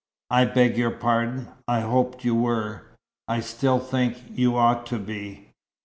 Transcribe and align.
"I 0.31 0.45
beg 0.45 0.77
your 0.79 0.89
pardon. 0.89 1.49
I 1.67 1.81
hoped 1.81 2.25
you 2.25 2.33
were. 2.33 2.87
I 3.27 3.39
still 3.39 3.77
think 3.79 4.17
you 4.33 4.57
ought 4.57 4.87
to 4.87 4.97
be." 4.97 5.49